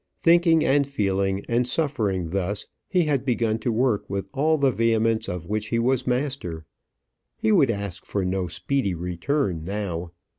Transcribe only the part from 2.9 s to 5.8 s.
had begun to work with all the vehemence of which he